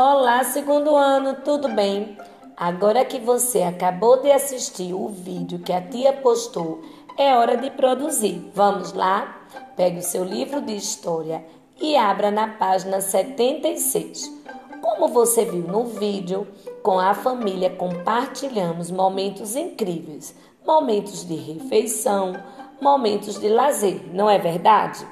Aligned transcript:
Olá, 0.00 0.44
segundo 0.44 0.94
ano, 0.94 1.38
tudo 1.44 1.68
bem? 1.70 2.16
Agora 2.56 3.04
que 3.04 3.18
você 3.18 3.62
acabou 3.62 4.22
de 4.22 4.30
assistir 4.30 4.94
o 4.94 5.08
vídeo 5.08 5.58
que 5.58 5.72
a 5.72 5.82
tia 5.82 6.12
postou, 6.12 6.82
é 7.16 7.34
hora 7.34 7.56
de 7.56 7.68
produzir. 7.72 8.48
Vamos 8.54 8.92
lá? 8.92 9.42
Pegue 9.74 9.98
o 9.98 10.02
seu 10.02 10.22
livro 10.22 10.60
de 10.60 10.76
história 10.76 11.44
e 11.80 11.96
abra 11.96 12.30
na 12.30 12.46
página 12.46 13.00
76. 13.00 14.32
Como 14.80 15.08
você 15.08 15.44
viu 15.44 15.66
no 15.66 15.86
vídeo, 15.86 16.46
com 16.80 17.00
a 17.00 17.12
família 17.12 17.68
compartilhamos 17.68 18.92
momentos 18.92 19.56
incríveis, 19.56 20.32
momentos 20.64 21.26
de 21.26 21.34
refeição, 21.34 22.34
momentos 22.80 23.36
de 23.40 23.48
lazer, 23.48 24.00
não 24.14 24.30
é 24.30 24.38
verdade? 24.38 25.04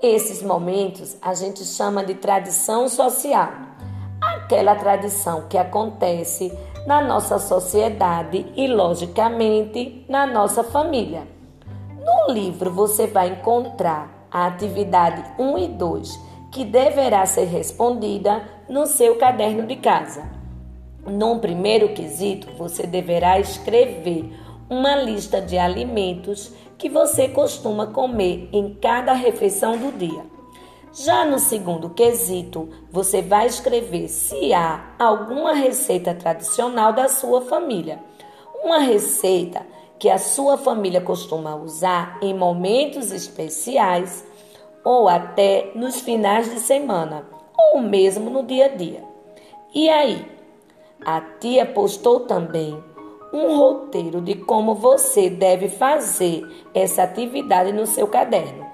Esses 0.00 0.44
momentos 0.44 1.16
a 1.20 1.34
gente 1.34 1.64
chama 1.64 2.04
de 2.04 2.14
tradição 2.14 2.88
social 2.88 3.65
aquela 4.36 4.74
tradição 4.74 5.46
que 5.48 5.56
acontece 5.56 6.52
na 6.86 7.00
nossa 7.00 7.38
sociedade 7.38 8.46
e, 8.54 8.68
logicamente, 8.68 10.04
na 10.08 10.26
nossa 10.26 10.62
família. 10.62 11.26
No 12.04 12.32
livro 12.32 12.70
você 12.70 13.06
vai 13.06 13.30
encontrar 13.30 14.28
a 14.30 14.46
atividade 14.46 15.24
1 15.38 15.58
e 15.58 15.68
2, 15.68 16.20
que 16.52 16.64
deverá 16.64 17.26
ser 17.26 17.46
respondida 17.46 18.42
no 18.68 18.86
seu 18.86 19.16
caderno 19.16 19.66
de 19.66 19.76
casa. 19.76 20.24
Num 21.04 21.38
primeiro 21.38 21.88
quesito, 21.88 22.48
você 22.56 22.86
deverá 22.86 23.38
escrever 23.40 24.32
uma 24.68 24.96
lista 24.96 25.40
de 25.40 25.56
alimentos 25.56 26.52
que 26.76 26.88
você 26.88 27.28
costuma 27.28 27.86
comer 27.86 28.48
em 28.52 28.74
cada 28.74 29.12
refeição 29.12 29.76
do 29.76 29.96
dia. 29.96 30.35
Já 30.98 31.26
no 31.26 31.38
segundo 31.38 31.90
quesito, 31.90 32.70
você 32.90 33.20
vai 33.20 33.46
escrever 33.46 34.08
se 34.08 34.54
há 34.54 34.94
alguma 34.98 35.52
receita 35.52 36.14
tradicional 36.14 36.94
da 36.94 37.06
sua 37.06 37.42
família. 37.42 37.98
Uma 38.64 38.78
receita 38.78 39.66
que 39.98 40.08
a 40.08 40.16
sua 40.16 40.56
família 40.56 41.02
costuma 41.02 41.54
usar 41.54 42.18
em 42.22 42.32
momentos 42.32 43.12
especiais 43.12 44.24
ou 44.82 45.06
até 45.06 45.70
nos 45.74 46.00
finais 46.00 46.50
de 46.50 46.60
semana 46.60 47.26
ou 47.58 47.78
mesmo 47.78 48.30
no 48.30 48.42
dia 48.42 48.64
a 48.64 48.68
dia. 48.68 49.04
E 49.74 49.90
aí? 49.90 50.26
A 51.04 51.20
tia 51.20 51.66
postou 51.66 52.20
também 52.20 52.82
um 53.34 53.58
roteiro 53.58 54.22
de 54.22 54.34
como 54.34 54.74
você 54.74 55.28
deve 55.28 55.68
fazer 55.68 56.42
essa 56.72 57.02
atividade 57.02 57.70
no 57.70 57.86
seu 57.86 58.08
caderno. 58.08 58.65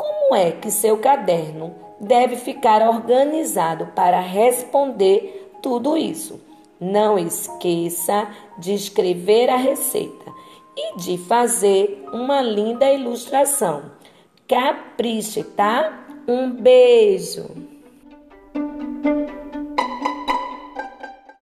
Como 0.00 0.34
é 0.34 0.50
que 0.50 0.70
seu 0.70 0.96
caderno 0.96 1.74
deve 2.00 2.36
ficar 2.36 2.80
organizado 2.80 3.88
para 3.88 4.18
responder 4.18 5.52
tudo 5.62 5.94
isso? 5.94 6.40
Não 6.80 7.18
esqueça 7.18 8.26
de 8.56 8.72
escrever 8.72 9.50
a 9.50 9.56
receita 9.56 10.32
e 10.74 10.96
de 10.96 11.18
fazer 11.18 12.02
uma 12.14 12.40
linda 12.40 12.90
ilustração. 12.90 13.90
Capriche, 14.48 15.44
tá? 15.44 16.06
Um 16.26 16.50
beijo! 16.50 17.69